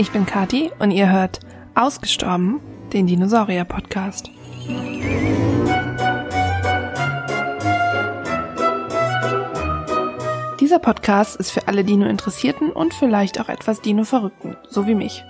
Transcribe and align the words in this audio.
ich 0.00 0.12
bin 0.12 0.24
Kati 0.24 0.70
und 0.78 0.92
ihr 0.92 1.12
hört 1.12 1.40
Ausgestorben, 1.74 2.58
den 2.90 3.06
Dinosaurier-Podcast. 3.06 4.30
Dieser 10.58 10.78
Podcast 10.78 11.36
ist 11.36 11.50
für 11.50 11.68
alle 11.68 11.84
Dino-Interessierten 11.84 12.72
und 12.72 12.94
vielleicht 12.94 13.38
auch 13.42 13.50
etwas 13.50 13.82
Dino-Verrückten, 13.82 14.56
so 14.70 14.86
wie 14.86 14.94
mich. 14.94 15.22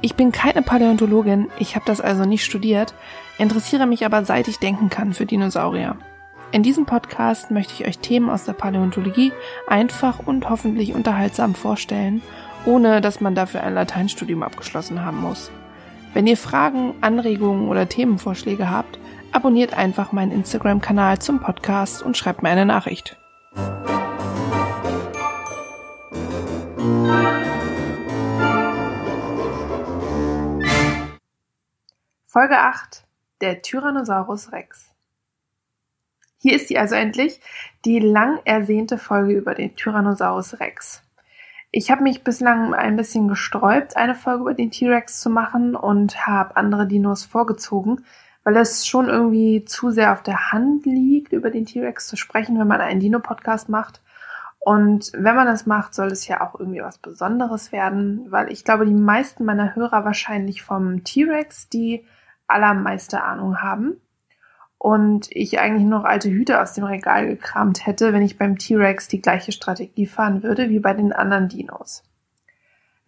Ich 0.00 0.14
bin 0.14 0.32
keine 0.32 0.62
Paläontologin, 0.62 1.48
ich 1.58 1.76
habe 1.76 1.84
das 1.84 2.00
also 2.00 2.24
nicht 2.24 2.46
studiert, 2.46 2.94
interessiere 3.36 3.84
mich 3.84 4.06
aber 4.06 4.24
seit 4.24 4.48
ich 4.48 4.58
denken 4.58 4.88
kann 4.88 5.12
für 5.12 5.26
Dinosaurier. 5.26 5.98
In 6.52 6.62
diesem 6.62 6.86
Podcast 6.86 7.50
möchte 7.50 7.74
ich 7.74 7.86
euch 7.86 7.98
Themen 7.98 8.30
aus 8.30 8.44
der 8.44 8.54
Paläontologie 8.54 9.32
einfach 9.66 10.20
und 10.26 10.48
hoffentlich 10.48 10.94
unterhaltsam 10.94 11.54
vorstellen, 11.54 12.22
ohne 12.66 13.00
dass 13.00 13.20
man 13.20 13.34
dafür 13.34 13.62
ein 13.62 13.74
Lateinstudium 13.74 14.42
abgeschlossen 14.42 15.04
haben 15.04 15.20
muss. 15.22 15.50
Wenn 16.12 16.26
ihr 16.26 16.36
Fragen, 16.36 16.94
Anregungen 17.00 17.68
oder 17.68 17.88
Themenvorschläge 17.88 18.70
habt, 18.70 18.98
abonniert 19.32 19.74
einfach 19.74 20.12
meinen 20.12 20.32
Instagram-Kanal 20.32 21.18
zum 21.18 21.40
Podcast 21.40 22.02
und 22.02 22.16
schreibt 22.16 22.42
mir 22.42 22.50
eine 22.50 22.66
Nachricht. 22.66 23.16
Folge 32.26 32.58
8. 32.58 33.04
Der 33.40 33.62
Tyrannosaurus 33.62 34.52
Rex. 34.52 34.92
Hier 36.38 36.56
ist 36.56 36.68
sie 36.68 36.78
also 36.78 36.94
endlich, 36.94 37.40
die 37.84 37.98
lang 37.98 38.40
ersehnte 38.44 38.98
Folge 38.98 39.32
über 39.32 39.54
den 39.54 39.74
Tyrannosaurus 39.74 40.60
Rex. 40.60 41.05
Ich 41.78 41.90
habe 41.90 42.04
mich 42.04 42.24
bislang 42.24 42.72
ein 42.72 42.96
bisschen 42.96 43.28
gesträubt, 43.28 43.98
eine 43.98 44.14
Folge 44.14 44.40
über 44.40 44.54
den 44.54 44.70
T-Rex 44.70 45.20
zu 45.20 45.28
machen 45.28 45.76
und 45.76 46.26
habe 46.26 46.56
andere 46.56 46.86
Dinos 46.86 47.26
vorgezogen, 47.26 48.02
weil 48.44 48.56
es 48.56 48.86
schon 48.86 49.10
irgendwie 49.10 49.62
zu 49.66 49.90
sehr 49.90 50.14
auf 50.14 50.22
der 50.22 50.52
Hand 50.52 50.86
liegt, 50.86 51.34
über 51.34 51.50
den 51.50 51.66
T-Rex 51.66 52.06
zu 52.06 52.16
sprechen, 52.16 52.58
wenn 52.58 52.66
man 52.66 52.80
einen 52.80 53.00
Dino-Podcast 53.00 53.68
macht. 53.68 54.00
Und 54.58 55.12
wenn 55.12 55.34
man 55.34 55.46
das 55.46 55.66
macht, 55.66 55.92
soll 55.92 56.06
es 56.06 56.26
ja 56.26 56.40
auch 56.40 56.58
irgendwie 56.58 56.80
was 56.80 56.96
Besonderes 56.96 57.72
werden, 57.72 58.24
weil 58.30 58.50
ich 58.50 58.64
glaube, 58.64 58.86
die 58.86 58.94
meisten 58.94 59.44
meiner 59.44 59.76
Hörer 59.76 60.06
wahrscheinlich 60.06 60.62
vom 60.62 61.04
T-Rex 61.04 61.68
die 61.68 62.06
allermeiste 62.46 63.22
Ahnung 63.22 63.60
haben 63.60 64.00
und 64.86 65.26
ich 65.32 65.58
eigentlich 65.58 65.84
noch 65.84 66.04
alte 66.04 66.30
Hüte 66.30 66.62
aus 66.62 66.74
dem 66.74 66.84
Regal 66.84 67.26
gekramt 67.26 67.86
hätte, 67.86 68.12
wenn 68.12 68.22
ich 68.22 68.38
beim 68.38 68.56
T-Rex 68.56 69.08
die 69.08 69.20
gleiche 69.20 69.50
Strategie 69.50 70.06
fahren 70.06 70.44
würde 70.44 70.70
wie 70.70 70.78
bei 70.78 70.94
den 70.94 71.12
anderen 71.12 71.48
Dinos. 71.48 72.04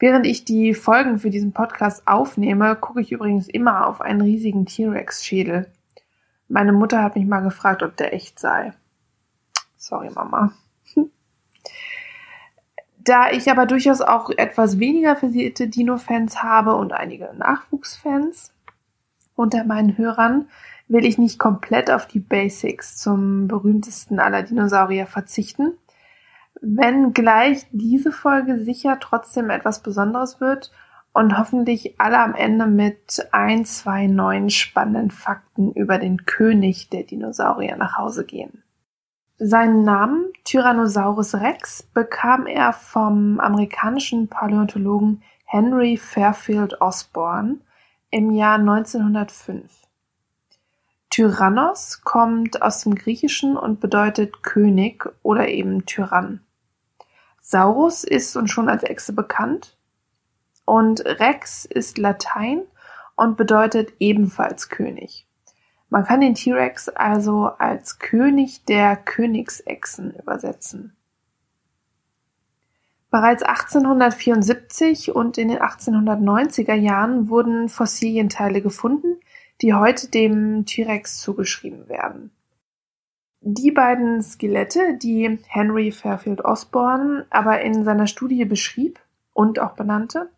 Während 0.01 0.27
ich 0.27 0.45
die 0.45 0.75
Folgen 0.75 1.21
für 1.21 1.31
diesen 1.31 1.53
Podcast 1.53 2.09
aufnehme, 2.09 2.75
gucke 2.75 3.01
ich 3.01 3.13
übrigens 3.13 3.47
immer 3.47 3.87
auf 3.87 4.01
einen 4.01 4.21
riesigen 4.21 4.67
T-Rex-Schädel. 4.67 5.71
Meine 6.49 6.73
Mutter 6.73 7.01
hat 7.01 7.15
mich 7.15 7.27
mal 7.27 7.43
gefragt, 7.43 7.85
ob 7.85 7.97
der 7.97 8.13
echt 8.13 8.41
sei. 8.41 8.73
Sorry, 9.77 10.11
Mama. 10.11 10.53
Da 12.99 13.31
ich 13.31 13.51
aber 13.53 13.67
durchaus 13.67 14.01
auch 14.01 14.31
etwas 14.31 14.81
weniger 14.81 15.15
versierte 15.15 15.69
Dino-Fans 15.69 16.43
habe 16.43 16.75
und 16.75 16.93
einige 16.93 17.33
Nachwuchsfans 17.35 18.53
unter 19.37 19.65
meinen 19.65 19.97
Hörern, 19.97 20.49
will 20.89 21.05
ich 21.05 21.19
nicht 21.19 21.39
komplett 21.39 21.91
auf 21.91 22.07
die 22.07 22.19
Basics 22.19 22.97
zum 22.97 23.47
berühmtesten 23.47 24.19
aller 24.19 24.43
Dinosaurier 24.43 25.07
verzichten. 25.07 25.75
Wenn 26.61 27.13
gleich 27.13 27.67
diese 27.71 28.11
Folge 28.11 28.59
sicher 28.59 28.99
trotzdem 29.01 29.51
etwas 29.51 29.83
Besonderes 29.83 30.41
wird 30.41 30.73
und 31.13 31.39
hoffentlich 31.39 32.01
alle 32.01 32.19
am 32.19 32.35
Ende 32.35 32.67
mit 32.67 33.27
ein, 33.33 33.65
zwei 33.65 34.07
neuen 34.07 34.51
spannenden 34.51 35.11
Fakten 35.11 35.73
über 35.73 35.99
den 35.99 36.25
König 36.25 36.91
der 36.91 37.05
Dinosaurier 37.05 37.77
nach 37.77 37.97
Hause 37.97 38.25
gehen. 38.25 38.63
Seinen 39.37 39.85
Namen 39.85 40.33
Tyrannosaurus 40.45 41.37
Rex 41.37 41.85
bekam 41.95 42.47
er 42.47 42.73
vom 42.73 43.39
amerikanischen 43.39 44.27
Paläontologen 44.27 45.23
Henry 45.45 45.97
Fairfield 45.97 46.81
Osborne 46.81 47.59
im 48.11 48.33
Jahr 48.33 48.59
1905. 48.59 49.88
Tyrannos 51.19 52.03
kommt 52.05 52.63
aus 52.63 52.85
dem 52.85 52.95
Griechischen 52.95 53.57
und 53.57 53.81
bedeutet 53.81 54.45
König 54.45 55.05
oder 55.25 55.49
eben 55.49 55.85
Tyrann. 55.85 56.43
Saurus 57.41 58.05
ist 58.05 58.37
uns 58.37 58.53
schon 58.53 58.69
als 58.69 58.85
Echse 58.85 59.13
bekannt 59.13 59.77
und 60.65 61.05
Rex 61.05 61.65
ist 61.65 61.99
Latein 61.99 62.63
und 63.17 63.37
bedeutet 63.37 63.95
ebenfalls 63.99 64.69
König. 64.69 65.27
Man 65.89 66.05
kann 66.05 66.21
den 66.21 66.37
T-Rex 66.37 66.89
also 66.89 67.47
als 67.47 67.99
König 67.99 68.65
der 68.67 68.95
Königsechsen 68.95 70.15
übersetzen. 70.15 70.97
Bereits 73.11 73.43
1874 73.43 75.13
und 75.17 75.37
in 75.37 75.49
den 75.49 75.59
1890er 75.59 76.75
Jahren 76.75 77.29
wurden 77.29 77.69
Fossilienteile 77.69 78.63
gefunden, 78.63 79.17
die 79.61 79.75
heute 79.75 80.09
dem 80.09 80.67
T-Rex 80.67 81.21
zugeschrieben 81.21 81.89
werden. 81.89 82.31
Die 83.41 83.71
beiden 83.71 84.23
Skelette, 84.23 84.99
die 85.01 85.39
Henry 85.47 85.93
Fairfield 85.93 86.45
Osborne 86.45 87.27
aber 87.31 87.61
in 87.61 87.85
seiner 87.85 88.07
Studie 88.07 88.45
beschrieb 88.45 88.99
und 89.33 89.61
auch 89.61 89.73
benannte, 89.73 90.31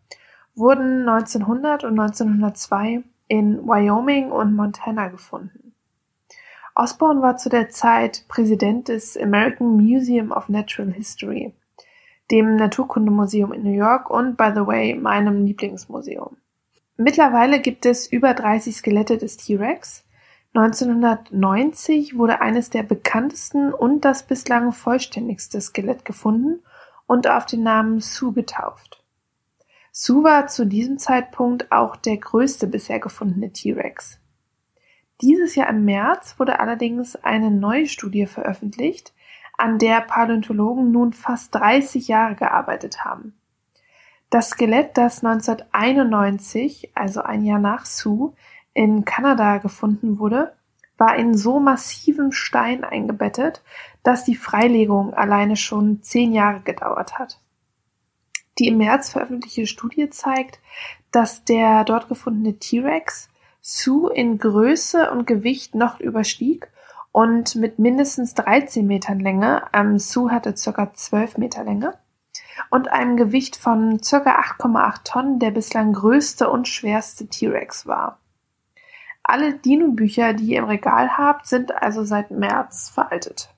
wurden 0.55 1.07
1900 1.07 1.83
und 1.83 1.99
1902 1.99 3.03
in 3.27 3.65
Wyoming 3.65 4.31
und 4.31 4.55
Montana 4.55 5.07
gefunden. 5.07 5.73
Osborne 6.75 7.21
war 7.21 7.37
zu 7.37 7.49
der 7.49 7.69
Zeit 7.69 8.25
Präsident 8.27 8.87
des 8.87 9.17
American 9.17 9.75
Museum 9.77 10.31
of 10.31 10.47
Natural 10.47 10.91
History, 10.91 11.53
dem 12.29 12.55
Naturkundemuseum 12.55 13.51
in 13.51 13.63
New 13.63 13.73
York 13.73 14.09
und, 14.09 14.37
by 14.37 14.51
the 14.53 14.65
way, 14.65 14.95
meinem 14.95 15.45
Lieblingsmuseum. 15.45 16.37
Mittlerweile 17.03 17.59
gibt 17.59 17.87
es 17.87 18.05
über 18.05 18.35
30 18.35 18.75
Skelette 18.75 19.17
des 19.17 19.35
T-Rex. 19.35 20.05
1990 20.53 22.15
wurde 22.15 22.41
eines 22.41 22.69
der 22.69 22.83
bekanntesten 22.83 23.73
und 23.73 24.05
das 24.05 24.27
bislang 24.27 24.71
vollständigste 24.71 25.59
Skelett 25.61 26.05
gefunden 26.05 26.59
und 27.07 27.27
auf 27.27 27.47
den 27.47 27.63
Namen 27.63 28.01
Sue 28.01 28.33
getauft. 28.33 29.03
Sue 29.91 30.23
war 30.23 30.45
zu 30.45 30.63
diesem 30.63 30.99
Zeitpunkt 30.99 31.71
auch 31.71 31.95
der 31.95 32.17
größte 32.17 32.67
bisher 32.67 32.99
gefundene 32.99 33.51
T-Rex. 33.51 34.19
Dieses 35.21 35.55
Jahr 35.55 35.69
im 35.69 35.85
März 35.85 36.35
wurde 36.37 36.59
allerdings 36.59 37.15
eine 37.15 37.49
neue 37.49 37.87
Studie 37.87 38.27
veröffentlicht, 38.27 39.11
an 39.57 39.79
der 39.79 40.01
Paläontologen 40.01 40.91
nun 40.91 41.13
fast 41.13 41.55
30 41.55 42.07
Jahre 42.07 42.35
gearbeitet 42.35 43.03
haben. 43.03 43.33
Das 44.31 44.51
Skelett, 44.51 44.97
das 44.97 45.25
1991, 45.25 46.91
also 46.95 47.21
ein 47.21 47.43
Jahr 47.43 47.59
nach 47.59 47.85
Sue, 47.85 48.31
in 48.73 49.03
Kanada 49.03 49.57
gefunden 49.57 50.19
wurde, 50.19 50.53
war 50.97 51.17
in 51.17 51.35
so 51.35 51.59
massivem 51.59 52.31
Stein 52.31 52.85
eingebettet, 52.85 53.61
dass 54.03 54.23
die 54.23 54.37
Freilegung 54.37 55.13
alleine 55.13 55.57
schon 55.57 56.01
zehn 56.01 56.31
Jahre 56.31 56.61
gedauert 56.61 57.19
hat. 57.19 57.39
Die 58.57 58.69
im 58.69 58.77
März 58.77 59.09
veröffentlichte 59.09 59.67
Studie 59.67 60.09
zeigt, 60.09 60.59
dass 61.11 61.43
der 61.43 61.83
dort 61.83 62.07
gefundene 62.07 62.57
T-Rex 62.57 63.27
Sue 63.59 64.13
in 64.13 64.37
Größe 64.37 65.11
und 65.11 65.27
Gewicht 65.27 65.75
noch 65.75 65.99
überstieg 65.99 66.71
und 67.11 67.57
mit 67.57 67.79
mindestens 67.79 68.33
13 68.35 68.87
Metern 68.87 69.19
Länge, 69.19 69.63
ähm, 69.73 69.99
Sue 69.99 70.31
hatte 70.31 70.55
circa 70.55 70.93
12 70.93 71.37
Meter 71.37 71.65
Länge, 71.65 71.95
und 72.69 72.91
einem 72.91 73.17
Gewicht 73.17 73.55
von 73.55 74.01
circa 74.03 74.39
8,8 74.39 75.03
Tonnen 75.03 75.39
der 75.39 75.51
bislang 75.51 75.93
größte 75.93 76.49
und 76.49 76.67
schwerste 76.67 77.27
T-Rex 77.27 77.87
war. 77.87 78.19
Alle 79.23 79.53
Dino-Bücher, 79.53 80.33
die 80.33 80.51
ihr 80.51 80.59
im 80.59 80.65
Regal 80.65 81.17
habt, 81.17 81.47
sind 81.47 81.73
also 81.73 82.03
seit 82.03 82.31
März 82.31 82.89
veraltet. 82.89 83.53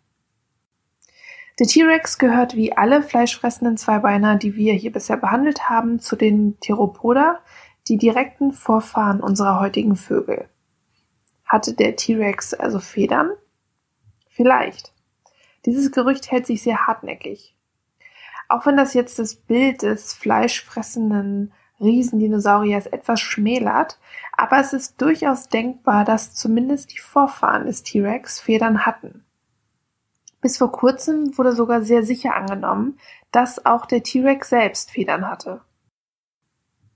Der 1.59 1.67
T-Rex 1.67 2.17
gehört 2.17 2.55
wie 2.55 2.75
alle 2.75 3.03
fleischfressenden 3.03 3.77
Zweibeiner, 3.77 4.35
die 4.37 4.55
wir 4.55 4.73
hier 4.73 4.91
bisher 4.91 5.17
behandelt 5.17 5.69
haben, 5.69 5.99
zu 5.99 6.15
den 6.15 6.59
Theropoda, 6.59 7.39
die 7.87 7.97
direkten 7.97 8.51
Vorfahren 8.51 9.21
unserer 9.21 9.59
heutigen 9.59 9.95
Vögel. 9.95 10.49
Hatte 11.45 11.73
der 11.73 11.95
T-Rex 11.95 12.53
also 12.53 12.79
Federn? 12.79 13.31
Vielleicht. 14.29 14.93
Dieses 15.65 15.91
Gerücht 15.91 16.31
hält 16.31 16.47
sich 16.47 16.63
sehr 16.63 16.87
hartnäckig. 16.87 17.52
Auch 18.53 18.67
wenn 18.67 18.77
das 18.77 18.93
jetzt 18.93 19.17
das 19.17 19.33
Bild 19.33 19.81
des 19.81 20.13
fleischfressenden 20.13 21.51
Riesendinosauriers 21.79 22.85
etwas 22.85 23.19
schmälert, 23.19 23.97
aber 24.31 24.59
es 24.59 24.73
ist 24.73 25.01
durchaus 25.01 25.49
denkbar, 25.49 26.05
dass 26.05 26.35
zumindest 26.35 26.93
die 26.93 26.99
Vorfahren 26.99 27.65
des 27.65 27.81
T-Rex 27.81 28.39
Federn 28.39 28.85
hatten. 28.85 29.25
Bis 30.39 30.59
vor 30.59 30.71
kurzem 30.71 31.35
wurde 31.35 31.53
sogar 31.53 31.81
sehr 31.81 32.03
sicher 32.03 32.35
angenommen, 32.35 32.99
dass 33.31 33.65
auch 33.65 33.87
der 33.87 34.03
T-Rex 34.03 34.49
selbst 34.49 34.91
Federn 34.91 35.27
hatte. 35.27 35.61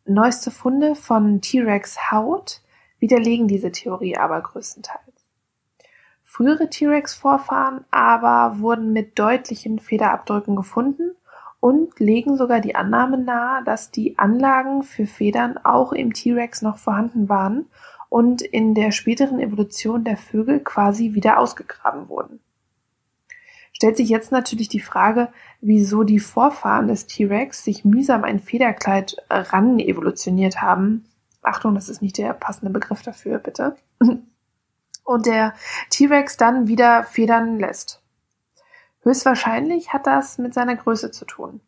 Neueste 0.06 0.52
Funde 0.52 0.94
von 0.94 1.42
T-Rex 1.42 2.12
Haut 2.12 2.62
widerlegen 3.00 3.48
diese 3.48 3.72
Theorie 3.72 4.16
aber 4.16 4.42
größtenteils. 4.42 5.26
Frühere 6.24 6.70
T-Rex-Vorfahren 6.70 7.84
aber 7.90 8.60
wurden 8.60 8.94
mit 8.94 9.18
deutlichen 9.18 9.80
Federabdrücken 9.80 10.56
gefunden 10.56 11.16
und 11.60 12.00
legen 12.00 12.38
sogar 12.38 12.60
die 12.60 12.76
Annahme 12.76 13.18
nahe, 13.18 13.64
dass 13.64 13.92
die 13.92 14.18
Anlagen 14.18 14.84
für 14.84 15.08
Federn 15.08 15.58
auch 15.58 15.92
im 15.92 16.14
T-Rex 16.14 16.62
noch 16.62 16.78
vorhanden 16.78 17.30
waren 17.30 17.68
und 18.10 18.42
in 18.42 18.74
der 18.74 18.92
späteren 18.92 19.40
Evolution 19.40 20.04
der 20.04 20.18
Vögel 20.18 20.60
quasi 20.60 21.14
wieder 21.14 21.40
ausgegraben 21.40 22.10
wurden. 22.10 22.40
Stellt 23.74 23.98
sich 23.98 24.10
jetzt 24.10 24.32
natürlich 24.32 24.70
die 24.70 24.80
Frage, 24.80 25.30
wieso 25.62 26.04
die 26.04 26.20
Vorfahren 26.20 26.88
des 26.88 27.06
T-Rex 27.06 27.64
sich 27.64 27.86
mühsam 27.86 28.24
ein 28.24 28.40
Federkleid 28.40 29.18
ran 29.30 29.80
evolutioniert 29.80 30.62
haben. 30.62 31.06
Achtung, 31.44 31.76
das 31.76 31.88
ist 31.88 32.02
nicht 32.02 32.18
der 32.18 32.34
passende 32.34 32.72
Begriff 32.72 33.04
dafür, 33.04 33.38
bitte. 33.38 33.76
Und 35.04 35.26
der 35.26 35.54
T-Rex 35.92 36.38
dann 36.38 36.68
wieder 36.68 37.04
federn 37.04 37.60
lässt. 37.60 38.02
Höchstwahrscheinlich 39.08 39.94
hat 39.94 40.06
das 40.06 40.38
mit 40.38 40.54
seiner 40.54 40.76
Größe 40.76 41.12
zu 41.12 41.24
tun. 41.24 41.62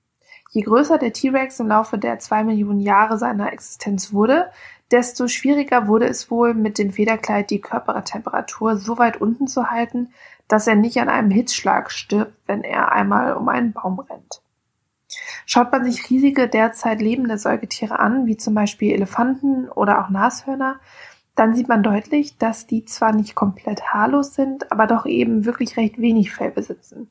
Je 0.52 0.62
größer 0.62 0.98
der 0.98 1.14
T-Rex 1.14 1.62
im 1.62 1.70
Laufe 1.70 1.98
der 1.98 2.20
zwei 2.20 2.44
Millionen 2.44 2.82
Jahre 2.82 3.18
seiner 3.18 3.54
Existenz 3.54 4.12
wurde, 4.12 4.52
desto 4.92 5.30
schwieriger 5.30 5.88
wurde 5.88 6.06
es 6.06 6.30
wohl, 6.30 6.54
mit 6.54 6.78
dem 6.78 6.92
Federkleid 6.92 7.50
die 7.50 7.62
Körpertemperatur 7.62 8.76
so 8.76 8.98
weit 8.98 9.22
unten 9.22 9.48
zu 9.48 9.72
halten, 9.72 10.12
dass 10.50 10.68
er 10.68 10.76
nicht 10.76 11.00
an 11.00 11.08
einem 11.08 11.32
Hitzschlag 11.32 11.92
stirbt, 11.92 12.34
wenn 12.46 12.62
er 12.62 12.92
einmal 12.92 13.36
um 13.36 13.48
einen 13.48 13.72
Baum 13.72 14.00
rennt. 14.00 14.42
Schaut 15.46 15.72
man 15.72 15.86
sich 15.86 16.10
riesige 16.10 16.50
derzeit 16.50 17.00
lebende 17.00 17.38
Säugetiere 17.38 18.00
an, 18.00 18.26
wie 18.26 18.36
zum 18.36 18.54
Beispiel 18.54 18.94
Elefanten 18.94 19.70
oder 19.70 20.04
auch 20.04 20.10
Nashörner, 20.10 20.82
dann 21.36 21.56
sieht 21.56 21.70
man 21.70 21.84
deutlich, 21.84 22.38
dass 22.38 22.68
die 22.68 22.84
zwar 22.84 23.14
nicht 23.14 23.34
komplett 23.34 23.94
haarlos 23.94 24.36
sind, 24.36 24.74
aber 24.74 24.88
doch 24.88 25.06
eben 25.06 25.46
wirklich 25.46 25.78
recht 25.78 26.02
wenig 26.02 26.34
Fell 26.34 26.52
besitzen. 26.52 27.10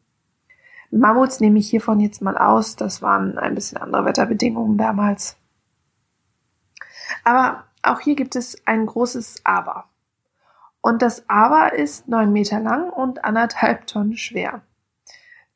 Mammuts 0.91 1.41
nehme 1.41 1.59
ich 1.59 1.69
hiervon 1.69 2.01
jetzt 2.01 2.23
mal 2.23 2.39
aus, 2.39 2.77
das 2.77 3.03
waren 3.03 3.39
ein 3.39 3.55
bisschen 3.55 3.79
andere 3.79 4.05
Wetterbedingungen 4.05 4.79
damals. 4.79 5.37
Aber 7.25 7.65
auch 7.83 8.01
hier 8.01 8.17
gibt 8.17 8.37
es 8.37 8.57
ein 8.67 8.87
großes 8.87 9.43
Aber. 9.45 9.85
Und 10.81 11.03
das 11.03 11.29
Aber 11.29 11.75
ist 11.75 12.09
neun 12.09 12.33
Meter 12.33 12.61
lang 12.61 12.91
und 12.91 13.25
anderthalb 13.25 13.87
Tonnen 13.87 14.17
schwer. 14.17 14.63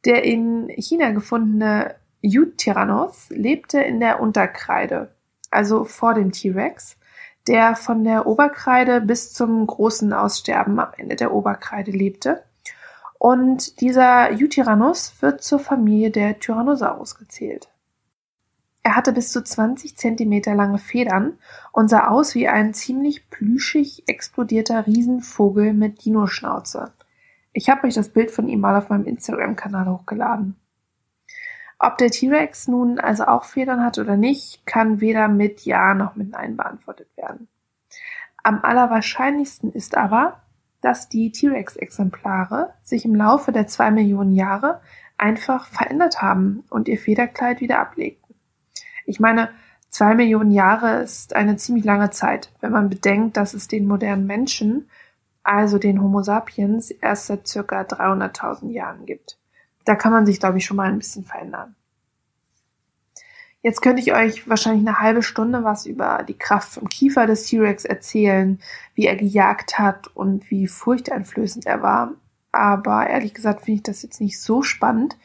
Der 0.04 0.24
in 0.24 0.68
China 0.68 1.10
gefundene 1.10 1.94
Eutyrannos 2.24 3.30
lebte 3.30 3.80
in 3.80 4.00
der 4.00 4.20
Unterkreide, 4.20 5.14
also 5.50 5.84
vor 5.84 6.14
dem 6.14 6.32
T-Rex, 6.32 6.96
der 7.46 7.74
von 7.74 8.04
der 8.04 8.26
Oberkreide 8.26 9.00
bis 9.00 9.32
zum 9.32 9.66
großen 9.66 10.12
Aussterben 10.12 10.78
am 10.78 10.92
Ende 10.96 11.16
der 11.16 11.32
Oberkreide 11.32 11.90
lebte 11.90 12.44
und 13.22 13.80
dieser 13.80 14.30
Eutyrannus 14.32 15.22
wird 15.22 15.44
zur 15.44 15.60
Familie 15.60 16.10
der 16.10 16.40
Tyrannosaurus 16.40 17.14
gezählt. 17.14 17.68
Er 18.82 18.96
hatte 18.96 19.12
bis 19.12 19.30
zu 19.30 19.44
20 19.44 19.96
Zentimeter 19.96 20.56
lange 20.56 20.78
Federn 20.78 21.38
und 21.70 21.86
sah 21.86 22.08
aus 22.08 22.34
wie 22.34 22.48
ein 22.48 22.74
ziemlich 22.74 23.30
plüschig 23.30 24.08
explodierter 24.08 24.88
Riesenvogel 24.88 25.72
mit 25.72 26.04
Dinoschnauze. 26.04 26.92
Ich 27.52 27.70
habe 27.70 27.86
euch 27.86 27.94
das 27.94 28.08
Bild 28.08 28.32
von 28.32 28.48
ihm 28.48 28.58
mal 28.58 28.76
auf 28.76 28.88
meinem 28.88 29.04
Instagram-Kanal 29.04 29.86
hochgeladen. 29.86 30.56
Ob 31.78 31.98
der 31.98 32.10
T-Rex 32.10 32.66
nun 32.66 32.98
also 32.98 33.26
auch 33.26 33.44
Federn 33.44 33.84
hat 33.84 33.98
oder 33.98 34.16
nicht, 34.16 34.66
kann 34.66 35.00
weder 35.00 35.28
mit 35.28 35.64
Ja 35.64 35.94
noch 35.94 36.16
mit 36.16 36.32
Nein 36.32 36.56
beantwortet 36.56 37.16
werden. 37.16 37.46
Am 38.42 38.64
allerwahrscheinlichsten 38.64 39.70
ist 39.70 39.96
aber, 39.96 40.42
dass 40.82 41.08
die 41.08 41.32
T-Rex-Exemplare 41.32 42.74
sich 42.82 43.06
im 43.06 43.14
Laufe 43.14 43.52
der 43.52 43.66
zwei 43.66 43.90
Millionen 43.90 44.32
Jahre 44.32 44.82
einfach 45.16 45.66
verändert 45.66 46.20
haben 46.20 46.64
und 46.68 46.88
ihr 46.88 46.98
Federkleid 46.98 47.60
wieder 47.60 47.78
ablegten. 47.78 48.34
Ich 49.06 49.20
meine, 49.20 49.50
zwei 49.88 50.14
Millionen 50.14 50.50
Jahre 50.50 51.00
ist 51.02 51.34
eine 51.34 51.56
ziemlich 51.56 51.84
lange 51.84 52.10
Zeit, 52.10 52.52
wenn 52.60 52.72
man 52.72 52.90
bedenkt, 52.90 53.36
dass 53.36 53.54
es 53.54 53.68
den 53.68 53.86
modernen 53.86 54.26
Menschen, 54.26 54.90
also 55.44 55.78
den 55.78 56.02
Homo 56.02 56.22
sapiens, 56.22 56.90
erst 56.90 57.26
seit 57.26 57.46
circa 57.46 57.82
300.000 57.82 58.70
Jahren 58.70 59.06
gibt. 59.06 59.38
Da 59.84 59.94
kann 59.94 60.12
man 60.12 60.26
sich, 60.26 60.40
glaube 60.40 60.58
ich, 60.58 60.64
schon 60.64 60.76
mal 60.76 60.88
ein 60.88 60.98
bisschen 60.98 61.24
verändern. 61.24 61.74
Jetzt 63.62 63.80
könnte 63.80 64.02
ich 64.02 64.12
euch 64.12 64.48
wahrscheinlich 64.48 64.86
eine 64.86 64.98
halbe 64.98 65.22
Stunde 65.22 65.62
was 65.62 65.86
über 65.86 66.24
die 66.26 66.36
Kraft 66.36 66.72
vom 66.72 66.88
Kiefer 66.88 67.26
des 67.26 67.44
T-Rex 67.46 67.84
erzählen, 67.84 68.60
wie 68.94 69.06
er 69.06 69.14
gejagt 69.14 69.78
hat 69.78 70.08
und 70.08 70.50
wie 70.50 70.66
furchteinflößend 70.66 71.66
er 71.66 71.80
war. 71.80 72.12
Aber 72.50 73.06
ehrlich 73.06 73.34
gesagt 73.34 73.62
finde 73.62 73.76
ich 73.76 73.82
das 73.84 74.02
jetzt 74.02 74.20
nicht 74.20 74.40
so 74.40 74.62
spannend. 74.62 75.16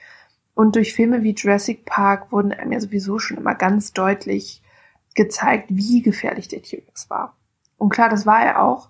Und 0.53 0.75
durch 0.75 0.93
Filme 0.93 1.23
wie 1.23 1.33
Jurassic 1.33 1.85
Park 1.85 2.31
wurden 2.31 2.51
einem 2.51 2.71
ja 2.71 2.79
sowieso 2.79 3.17
schon 3.17 3.37
immer 3.37 3.55
ganz 3.55 3.93
deutlich 3.93 4.61
gezeigt, 5.15 5.65
wie 5.69 6.03
gefährlich 6.03 6.47
der 6.47 6.61
T-Rex 6.61 7.09
war. 7.09 7.35
Und 7.77 7.89
klar, 7.89 8.09
das 8.09 8.27
war 8.27 8.41
er 8.41 8.61
auch. 8.63 8.89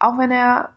Auch 0.00 0.18
wenn 0.18 0.32
er 0.32 0.76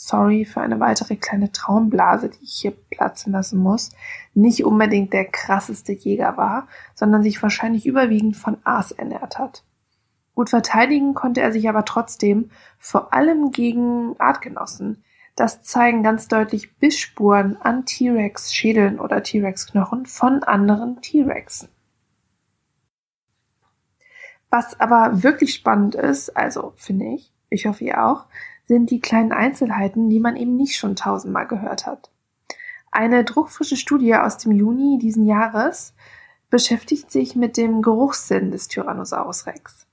sorry 0.00 0.44
für 0.44 0.60
eine 0.60 0.78
weitere 0.78 1.16
kleine 1.16 1.50
Traumblase, 1.50 2.28
die 2.28 2.44
ich 2.44 2.60
hier 2.60 2.70
platzen 2.70 3.32
lassen 3.32 3.58
muss, 3.58 3.90
nicht 4.32 4.64
unbedingt 4.64 5.12
der 5.12 5.24
krasseste 5.24 5.92
Jäger 5.92 6.36
war, 6.36 6.68
sondern 6.94 7.24
sich 7.24 7.42
wahrscheinlich 7.42 7.84
überwiegend 7.84 8.36
von 8.36 8.58
Aas 8.62 8.92
ernährt 8.92 9.38
hat. 9.38 9.64
Gut 10.36 10.50
verteidigen 10.50 11.14
konnte 11.14 11.40
er 11.40 11.52
sich 11.52 11.68
aber 11.68 11.84
trotzdem, 11.84 12.50
vor 12.78 13.12
allem 13.12 13.50
gegen 13.50 14.14
Artgenossen. 14.20 15.02
Das 15.34 15.62
zeigen 15.62 16.04
ganz 16.04 16.28
deutlich 16.28 16.76
Bissspuren 16.76 17.56
an 17.60 17.84
T-Rex-Schädeln 17.84 19.00
oder 19.00 19.24
T-Rex-Knochen 19.24 20.06
von 20.06 20.44
anderen 20.44 21.02
T-Rexen. 21.02 21.70
Was 24.48 24.78
aber 24.78 25.24
wirklich 25.24 25.54
spannend 25.54 25.96
ist, 25.96 26.36
also 26.36 26.72
finde 26.76 27.06
ich, 27.06 27.32
ich 27.50 27.66
hoffe 27.66 27.82
ihr 27.82 28.04
auch, 28.06 28.26
sind 28.68 28.90
die 28.90 29.00
kleinen 29.00 29.32
Einzelheiten, 29.32 30.10
die 30.10 30.20
man 30.20 30.36
eben 30.36 30.54
nicht 30.54 30.76
schon 30.76 30.94
tausendmal 30.94 31.46
gehört 31.46 31.86
hat. 31.86 32.10
Eine 32.92 33.24
druckfrische 33.24 33.76
Studie 33.76 34.14
aus 34.14 34.36
dem 34.36 34.52
Juni 34.52 34.98
diesen 34.98 35.24
Jahres 35.24 35.94
beschäftigt 36.50 37.10
sich 37.10 37.34
mit 37.34 37.56
dem 37.56 37.82
Geruchssinn 37.82 38.50
des 38.50 38.68
Tyrannosaurus 38.68 39.46
Rex. 39.46 39.86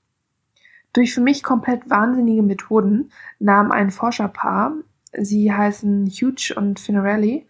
Durch 0.92 1.14
für 1.14 1.20
mich 1.20 1.42
komplett 1.42 1.88
wahnsinnige 1.90 2.42
Methoden 2.42 3.10
nahm 3.38 3.72
ein 3.72 3.90
Forscherpaar, 3.90 4.74
sie 5.12 5.52
heißen 5.52 6.06
Huge 6.06 6.54
und 6.56 6.78
Finarelli, 6.78 7.46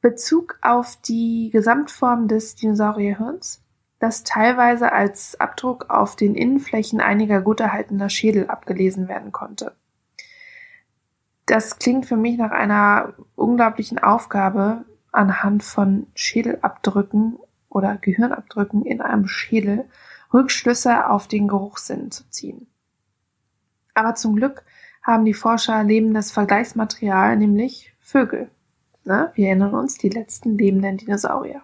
Bezug 0.00 0.58
auf 0.62 0.96
die 0.96 1.50
Gesamtform 1.52 2.26
des 2.26 2.56
Dinosaurierhirns, 2.56 3.62
das 3.98 4.24
teilweise 4.24 4.92
als 4.92 5.38
Abdruck 5.38 5.90
auf 5.90 6.16
den 6.16 6.34
Innenflächen 6.34 7.00
einiger 7.00 7.40
gut 7.40 7.60
erhaltener 7.60 8.08
Schädel 8.08 8.48
abgelesen 8.48 9.08
werden 9.08 9.30
konnte 9.30 9.74
das 11.50 11.78
klingt 11.80 12.06
für 12.06 12.16
mich 12.16 12.38
nach 12.38 12.52
einer 12.52 13.12
unglaublichen 13.34 13.98
Aufgabe, 13.98 14.84
anhand 15.10 15.64
von 15.64 16.06
Schädelabdrücken 16.14 17.40
oder 17.68 17.96
Gehirnabdrücken 17.96 18.86
in 18.86 19.00
einem 19.00 19.26
Schädel 19.26 19.86
Rückschlüsse 20.32 21.10
auf 21.10 21.26
den 21.26 21.48
Geruchssinn 21.48 22.12
zu 22.12 22.22
ziehen. 22.30 22.68
Aber 23.94 24.14
zum 24.14 24.36
Glück 24.36 24.62
haben 25.02 25.24
die 25.24 25.34
Forscher 25.34 25.82
lebendes 25.82 26.30
Vergleichsmaterial, 26.30 27.36
nämlich 27.36 27.92
Vögel. 27.98 28.48
Na, 29.02 29.32
wir 29.34 29.48
erinnern 29.48 29.74
uns, 29.74 29.98
die 29.98 30.08
letzten 30.08 30.56
lebenden 30.56 30.98
Dinosaurier. 30.98 31.62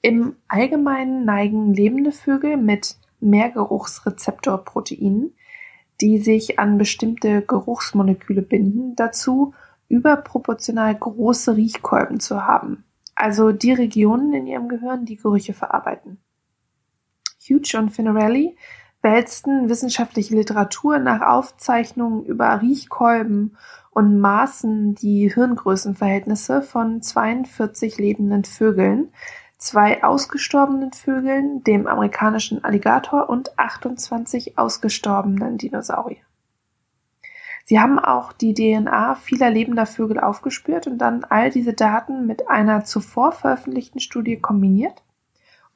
Im 0.00 0.36
Allgemeinen 0.46 1.26
neigen 1.26 1.74
lebende 1.74 2.12
Vögel 2.12 2.56
mit 2.56 2.96
Mehrgeruchsrezeptorproteinen 3.20 5.34
die 6.00 6.18
sich 6.18 6.58
an 6.58 6.78
bestimmte 6.78 7.42
Geruchsmoleküle 7.42 8.42
binden, 8.42 8.94
dazu, 8.96 9.54
überproportional 9.88 10.94
große 10.94 11.56
Riechkolben 11.56 12.20
zu 12.20 12.44
haben, 12.44 12.84
also 13.14 13.52
die 13.52 13.72
Regionen 13.72 14.32
in 14.32 14.46
ihrem 14.46 14.68
Gehirn, 14.68 15.04
die 15.04 15.16
Gerüche 15.16 15.54
verarbeiten. 15.54 16.18
Hughes 17.40 17.74
und 17.74 17.90
Finarelli 17.90 18.56
wälzten 19.02 19.68
wissenschaftliche 19.68 20.34
Literatur 20.34 20.98
nach 20.98 21.22
Aufzeichnungen 21.22 22.24
über 22.24 22.60
Riechkolben 22.60 23.56
und 23.90 24.20
maßen 24.20 24.94
die 24.94 25.32
Hirngrößenverhältnisse 25.32 26.62
von 26.62 27.00
42 27.00 27.98
lebenden 27.98 28.44
Vögeln, 28.44 29.12
zwei 29.58 30.02
ausgestorbenen 30.02 30.92
Vögeln, 30.92 31.62
dem 31.64 31.86
amerikanischen 31.86 32.64
Alligator 32.64 33.28
und 33.28 33.58
28 33.58 34.56
ausgestorbenen 34.56 35.58
Dinosaurier. 35.58 36.22
Sie 37.64 37.78
haben 37.78 37.98
auch 37.98 38.32
die 38.32 38.54
DNA 38.54 39.16
vieler 39.16 39.50
lebender 39.50 39.84
Vögel 39.84 40.18
aufgespürt 40.18 40.86
und 40.86 40.98
dann 40.98 41.24
all 41.24 41.50
diese 41.50 41.74
Daten 41.74 42.26
mit 42.26 42.48
einer 42.48 42.84
zuvor 42.84 43.32
veröffentlichten 43.32 44.00
Studie 44.00 44.38
kombiniert 44.38 45.02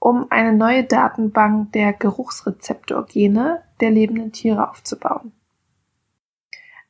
um 0.03 0.27
eine 0.31 0.53
neue 0.53 0.83
Datenbank 0.83 1.71
der 1.75 1.93
Geruchsrezeptorgene 1.93 3.63
der 3.81 3.91
lebenden 3.93 4.33
Tiere 4.33 4.69
aufzubauen. 4.69 5.31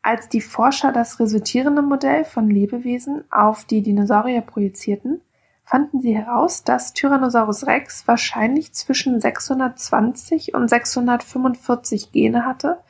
Als 0.01 0.31
die 0.31 0.41
Forscher 0.41 0.93
das 0.93 1.21
resultierende 1.21 1.83
Modell 1.83 2.25
von 2.25 2.49
Lebewesen 2.49 3.31
auf 3.31 3.67
die 3.67 3.83
Dinosaurier 3.83 4.41
projizierten, 4.41 5.21
fanden 5.65 6.01
sie 6.01 6.17
heraus, 6.17 6.65
dass 6.65 6.93
Tyrannosaurus 6.93 7.67
rex 7.67 8.07
wahrscheinlich 8.07 8.73
zwischen 8.73 9.21
620 9.21 10.55
und 10.55 10.69
645 10.69 12.13
Gene 12.13 12.45
hatte, 12.45 12.81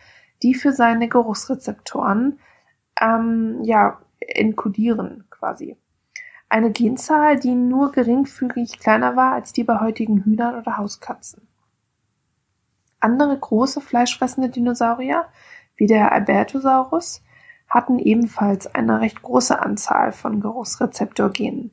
die 0.42 0.54
für 0.54 0.72
seine 0.72 1.08
Geruchsrezeptoren 1.08 2.38
ähm, 3.00 3.58
ja, 3.62 4.00
enkodieren 4.20 5.24
quasi. 5.30 5.76
Eine 6.48 6.70
Genzahl, 6.70 7.38
die 7.38 7.54
nur 7.54 7.92
geringfügig 7.92 8.78
kleiner 8.78 9.16
war 9.16 9.32
als 9.32 9.52
die 9.52 9.64
bei 9.64 9.80
heutigen 9.80 10.24
Hühnern 10.24 10.54
oder 10.56 10.76
Hauskatzen. 10.76 11.48
Andere 13.00 13.38
große 13.38 13.80
fleischfressende 13.80 14.48
Dinosaurier, 14.48 15.26
wie 15.76 15.86
der 15.86 16.12
Albertosaurus, 16.12 17.22
hatten 17.68 17.98
ebenfalls 17.98 18.72
eine 18.74 19.00
recht 19.00 19.22
große 19.22 19.58
Anzahl 19.58 20.12
von 20.12 20.40
Geruchsrezeptorgenen. 20.40 21.70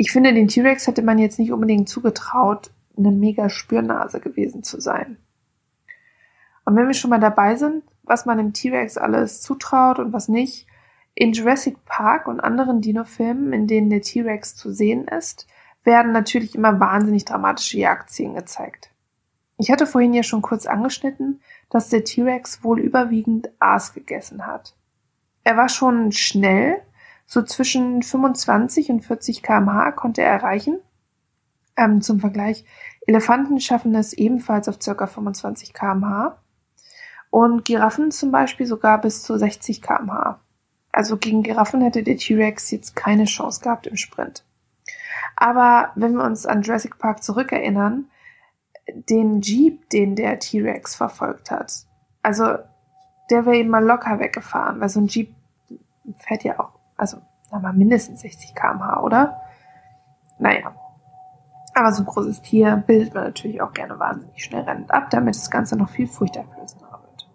Ich 0.00 0.12
finde, 0.12 0.32
den 0.32 0.46
T-Rex 0.46 0.86
hätte 0.86 1.02
man 1.02 1.18
jetzt 1.18 1.40
nicht 1.40 1.52
unbedingt 1.52 1.88
zugetraut, 1.88 2.70
eine 2.96 3.10
mega 3.10 3.50
Spürnase 3.50 4.20
gewesen 4.20 4.62
zu 4.62 4.80
sein. 4.80 5.18
Und 6.64 6.76
wenn 6.76 6.86
wir 6.86 6.94
schon 6.94 7.10
mal 7.10 7.18
dabei 7.18 7.56
sind, 7.56 7.82
was 8.04 8.24
man 8.24 8.38
dem 8.38 8.52
T-Rex 8.52 8.96
alles 8.96 9.40
zutraut 9.40 9.98
und 9.98 10.12
was 10.12 10.28
nicht, 10.28 10.66
in 11.14 11.32
Jurassic 11.32 11.84
Park 11.84 12.28
und 12.28 12.38
anderen 12.38 12.80
Dino-Filmen, 12.80 13.52
in 13.52 13.66
denen 13.66 13.90
der 13.90 14.02
T-Rex 14.02 14.54
zu 14.54 14.72
sehen 14.72 15.08
ist, 15.08 15.48
werden 15.82 16.12
natürlich 16.12 16.54
immer 16.54 16.78
wahnsinnig 16.78 17.24
dramatische 17.24 17.78
Jagdszenen 17.78 18.36
gezeigt. 18.36 18.90
Ich 19.58 19.72
hatte 19.72 19.86
vorhin 19.86 20.14
ja 20.14 20.22
schon 20.22 20.42
kurz 20.42 20.66
angeschnitten, 20.66 21.40
dass 21.70 21.88
der 21.88 22.04
T-Rex 22.04 22.62
wohl 22.62 22.78
überwiegend 22.78 23.50
Aas 23.58 23.94
gegessen 23.94 24.46
hat. 24.46 24.76
Er 25.42 25.56
war 25.56 25.68
schon 25.68 26.12
schnell, 26.12 26.82
so 27.28 27.42
zwischen 27.42 28.02
25 28.02 28.90
und 28.90 29.02
40 29.02 29.42
kmh 29.42 29.92
konnte 29.92 30.22
er 30.22 30.32
erreichen. 30.32 30.80
Ähm, 31.76 32.00
zum 32.00 32.20
Vergleich, 32.20 32.64
Elefanten 33.06 33.60
schaffen 33.60 33.94
es 33.94 34.14
ebenfalls 34.14 34.66
auf 34.66 34.78
ca. 34.78 35.06
25 35.06 35.74
kmh 35.74 36.38
und 37.28 37.66
Giraffen 37.66 38.10
zum 38.10 38.32
Beispiel 38.32 38.66
sogar 38.66 38.98
bis 38.98 39.22
zu 39.22 39.36
60 39.36 39.82
kmh. 39.82 40.40
Also 40.90 41.18
gegen 41.18 41.42
Giraffen 41.42 41.82
hätte 41.82 42.02
der 42.02 42.16
T-Rex 42.16 42.70
jetzt 42.70 42.96
keine 42.96 43.26
Chance 43.26 43.60
gehabt 43.60 43.86
im 43.86 43.96
Sprint. 43.96 44.42
Aber 45.36 45.92
wenn 45.96 46.14
wir 46.14 46.24
uns 46.24 46.46
an 46.46 46.62
Jurassic 46.62 46.98
Park 46.98 47.22
zurückerinnern, 47.22 48.10
den 48.88 49.42
Jeep, 49.42 49.90
den 49.90 50.16
der 50.16 50.38
T-Rex 50.38 50.96
verfolgt 50.96 51.50
hat, 51.50 51.84
also 52.22 52.56
der 53.30 53.44
wäre 53.44 53.56
eben 53.58 53.68
mal 53.68 53.84
locker 53.84 54.18
weggefahren, 54.18 54.80
weil 54.80 54.88
so 54.88 55.00
ein 55.00 55.08
Jeep 55.08 55.34
fährt 56.20 56.42
ja 56.42 56.58
auch 56.58 56.77
also, 56.98 57.18
sag 57.50 57.62
mal, 57.62 57.72
mindestens 57.72 58.20
60 58.20 58.54
kmh, 58.54 59.00
oder? 59.00 59.40
Naja. 60.38 60.74
Aber 61.74 61.92
so 61.92 62.02
ein 62.02 62.06
großes 62.06 62.42
Tier 62.42 62.82
bildet 62.86 63.14
man 63.14 63.24
natürlich 63.24 63.62
auch 63.62 63.72
gerne 63.72 63.98
wahnsinnig 63.98 64.42
schnell 64.42 64.62
rennend 64.62 64.90
ab, 64.90 65.10
damit 65.10 65.36
das 65.36 65.50
Ganze 65.50 65.76
noch 65.76 65.88
viel 65.88 66.08
furchteinflößender 66.08 66.90
wird. 66.90 67.28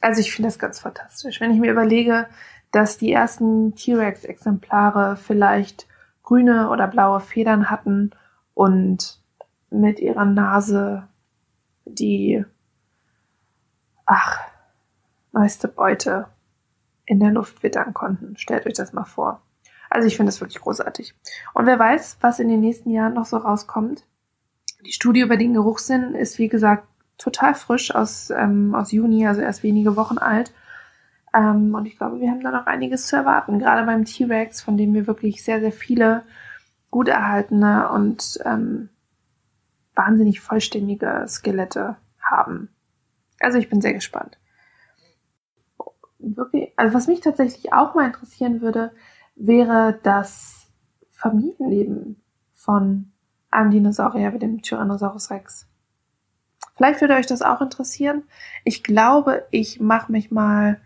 Also 0.00 0.20
ich 0.20 0.32
finde 0.32 0.48
das 0.48 0.58
ganz 0.58 0.80
fantastisch. 0.80 1.40
Wenn 1.40 1.50
ich 1.50 1.60
mir 1.60 1.72
überlege, 1.72 2.26
dass 2.72 2.98
die 2.98 3.12
ersten 3.12 3.74
T-Rex-Exemplare 3.74 5.16
vielleicht 5.16 5.88
grüne 6.22 6.68
oder 6.70 6.86
blaue 6.86 7.20
Federn 7.20 7.70
hatten 7.70 8.10
und 8.54 9.20
mit 9.70 9.98
ihrer 9.98 10.26
Nase 10.26 11.08
die, 11.86 12.44
ach, 14.04 14.40
neueste 15.32 15.68
Beute 15.68 16.26
in 17.10 17.18
der 17.18 17.32
Luft 17.32 17.64
wittern 17.64 17.92
konnten. 17.92 18.36
Stellt 18.36 18.66
euch 18.66 18.74
das 18.74 18.92
mal 18.92 19.04
vor. 19.04 19.42
Also 19.90 20.06
ich 20.06 20.16
finde 20.16 20.30
das 20.30 20.40
wirklich 20.40 20.60
großartig. 20.62 21.12
Und 21.54 21.66
wer 21.66 21.76
weiß, 21.76 22.18
was 22.20 22.38
in 22.38 22.48
den 22.48 22.60
nächsten 22.60 22.90
Jahren 22.90 23.14
noch 23.14 23.24
so 23.24 23.36
rauskommt. 23.36 24.06
Die 24.86 24.92
Studie 24.92 25.22
über 25.22 25.36
den 25.36 25.52
Geruchssinn 25.52 26.14
ist, 26.14 26.38
wie 26.38 26.46
gesagt, 26.46 26.86
total 27.18 27.56
frisch 27.56 27.92
aus, 27.92 28.30
ähm, 28.30 28.76
aus 28.76 28.92
Juni, 28.92 29.26
also 29.26 29.40
erst 29.40 29.64
wenige 29.64 29.96
Wochen 29.96 30.18
alt. 30.18 30.52
Ähm, 31.34 31.74
und 31.74 31.86
ich 31.86 31.98
glaube, 31.98 32.20
wir 32.20 32.30
haben 32.30 32.44
da 32.44 32.52
noch 32.52 32.66
einiges 32.66 33.08
zu 33.08 33.16
erwarten. 33.16 33.58
Gerade 33.58 33.84
beim 33.84 34.04
T-Rex, 34.04 34.62
von 34.62 34.76
dem 34.76 34.94
wir 34.94 35.08
wirklich 35.08 35.42
sehr, 35.42 35.58
sehr 35.58 35.72
viele 35.72 36.22
gut 36.92 37.08
erhaltene 37.08 37.90
und 37.90 38.38
ähm, 38.44 38.88
wahnsinnig 39.96 40.38
vollständige 40.38 41.24
Skelette 41.26 41.96
haben. 42.20 42.68
Also 43.40 43.58
ich 43.58 43.68
bin 43.68 43.80
sehr 43.80 43.94
gespannt 43.94 44.38
wirklich, 46.20 46.72
also 46.76 46.94
was 46.94 47.06
mich 47.06 47.20
tatsächlich 47.20 47.72
auch 47.72 47.94
mal 47.94 48.06
interessieren 48.06 48.60
würde, 48.60 48.92
wäre 49.34 49.98
das 50.02 50.68
Familienleben 51.10 52.22
von 52.54 53.12
einem 53.50 53.70
Dinosaurier 53.70 54.32
wie 54.32 54.38
dem 54.38 54.62
Tyrannosaurus 54.62 55.30
Rex. 55.30 55.66
Vielleicht 56.76 57.00
würde 57.00 57.14
euch 57.14 57.26
das 57.26 57.42
auch 57.42 57.60
interessieren. 57.60 58.22
Ich 58.64 58.82
glaube, 58.82 59.46
ich 59.50 59.80
mache 59.80 60.12
mich 60.12 60.30
mal 60.30 60.80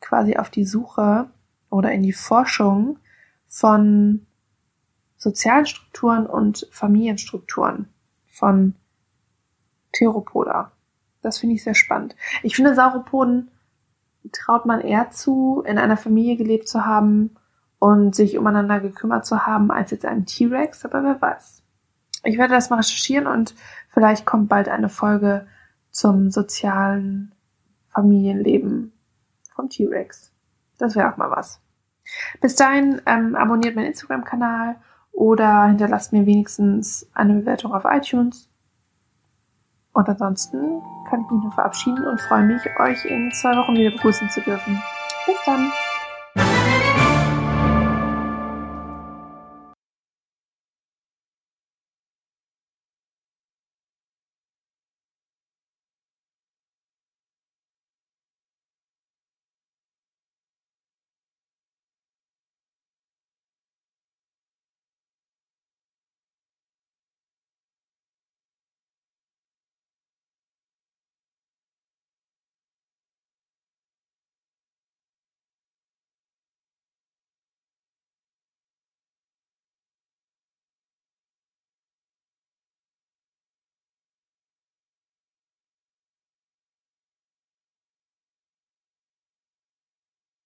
quasi 0.00 0.36
auf 0.36 0.50
die 0.50 0.64
Suche 0.64 1.30
oder 1.70 1.92
in 1.92 2.02
die 2.02 2.12
Forschung 2.12 2.98
von 3.46 4.26
sozialen 5.16 5.66
Strukturen 5.66 6.26
und 6.26 6.66
Familienstrukturen 6.72 7.88
von 8.28 8.74
Theropoda. 9.92 10.72
Das 11.22 11.38
finde 11.38 11.54
ich 11.54 11.62
sehr 11.62 11.74
spannend. 11.74 12.16
Ich 12.42 12.56
finde 12.56 12.74
Sauropoden 12.74 13.51
traut 14.30 14.66
man 14.66 14.80
eher 14.80 15.10
zu, 15.10 15.62
in 15.66 15.78
einer 15.78 15.96
Familie 15.96 16.36
gelebt 16.36 16.68
zu 16.68 16.86
haben 16.86 17.34
und 17.78 18.14
sich 18.14 18.38
umeinander 18.38 18.80
gekümmert 18.80 19.26
zu 19.26 19.46
haben, 19.46 19.70
als 19.70 19.90
jetzt 19.90 20.04
ein 20.04 20.26
T-Rex, 20.26 20.84
aber 20.84 21.02
wer 21.02 21.20
weiß. 21.20 21.62
Ich 22.24 22.38
werde 22.38 22.54
das 22.54 22.70
mal 22.70 22.76
recherchieren 22.76 23.26
und 23.26 23.54
vielleicht 23.88 24.24
kommt 24.24 24.48
bald 24.48 24.68
eine 24.68 24.88
Folge 24.88 25.46
zum 25.90 26.30
sozialen 26.30 27.34
Familienleben 27.88 28.92
vom 29.54 29.68
T-Rex. 29.68 30.32
Das 30.78 30.94
wäre 30.94 31.12
auch 31.12 31.16
mal 31.16 31.30
was. 31.30 31.60
Bis 32.40 32.56
dahin 32.56 33.02
ähm, 33.06 33.34
abonniert 33.34 33.76
meinen 33.76 33.86
Instagram-Kanal 33.86 34.76
oder 35.12 35.66
hinterlasst 35.66 36.12
mir 36.12 36.26
wenigstens 36.26 37.10
eine 37.14 37.34
Bewertung 37.34 37.74
auf 37.74 37.84
iTunes. 37.84 38.48
Und 39.92 40.08
ansonsten 40.08 40.82
kann 41.08 41.20
ich 41.20 41.30
mich 41.30 41.42
nur 41.42 41.52
verabschieden 41.52 42.06
und 42.06 42.20
freue 42.22 42.44
mich, 42.44 42.62
euch 42.78 43.04
in 43.04 43.30
zwei 43.32 43.56
Wochen 43.56 43.74
wieder 43.74 43.90
begrüßen 43.90 44.30
zu 44.30 44.40
dürfen. 44.40 44.82
Bis 45.26 45.36
dann! 45.44 45.70